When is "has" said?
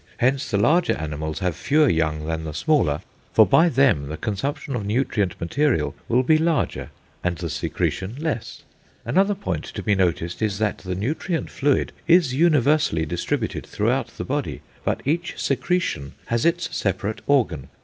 16.25-16.45